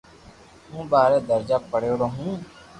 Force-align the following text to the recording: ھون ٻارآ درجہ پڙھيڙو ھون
ھون 0.71 0.83
ٻارآ 0.91 1.17
درجہ 1.29 1.57
پڙھيڙو 1.71 2.07
ھون 2.15 2.35